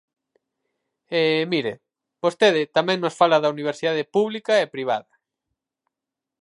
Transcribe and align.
E, 1.19 1.21
mire, 1.51 1.73
vostede 2.23 2.61
tamén 2.77 2.97
nos 3.01 3.17
fala 3.19 3.41
da 3.41 3.51
universidade 3.55 4.03
pública 4.15 4.53
e 4.63 4.71
privada. 4.75 5.11